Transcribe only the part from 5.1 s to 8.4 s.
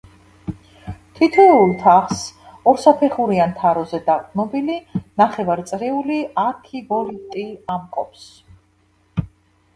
ნახევარწრიული არქივოლტი ამკობს.